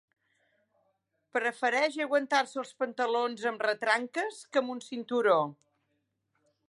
Prefereix 1.37 1.99
aguantar-se 2.05 2.59
els 2.63 2.71
pantalons 2.85 3.45
amb 3.51 3.67
retranques 3.67 4.41
que 4.57 4.63
amb 4.63 4.75
un 4.77 4.83
cinturó 4.87 5.37